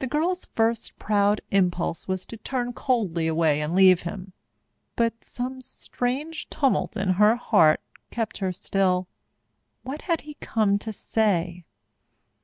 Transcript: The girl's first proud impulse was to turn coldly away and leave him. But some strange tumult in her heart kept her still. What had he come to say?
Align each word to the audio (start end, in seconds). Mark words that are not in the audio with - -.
The 0.00 0.08
girl's 0.08 0.44
first 0.56 0.98
proud 0.98 1.40
impulse 1.52 2.08
was 2.08 2.26
to 2.26 2.36
turn 2.36 2.72
coldly 2.72 3.28
away 3.28 3.60
and 3.60 3.76
leave 3.76 4.02
him. 4.02 4.32
But 4.96 5.22
some 5.22 5.62
strange 5.62 6.50
tumult 6.50 6.96
in 6.96 7.10
her 7.10 7.36
heart 7.36 7.80
kept 8.10 8.38
her 8.38 8.52
still. 8.52 9.06
What 9.84 10.02
had 10.10 10.22
he 10.22 10.34
come 10.40 10.80
to 10.80 10.92
say? 10.92 11.64